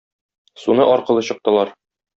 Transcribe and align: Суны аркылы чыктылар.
Суны 0.63 0.89
аркылы 0.95 1.27
чыктылар. 1.31 1.77